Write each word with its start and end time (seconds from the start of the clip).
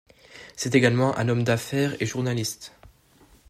C'est 0.55 0.73
également 0.73 1.15
un 1.19 1.29
homme 1.29 1.43
d'affaires 1.43 1.95
et 2.01 2.07
journaliste. 2.07 2.73